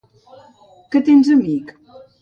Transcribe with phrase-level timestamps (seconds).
[0.95, 1.75] Què tens, amic?